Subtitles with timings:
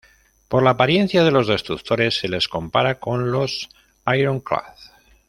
[0.47, 3.69] Por la apariencia de los destructores se les compara con los
[4.07, 4.73] Ironclad.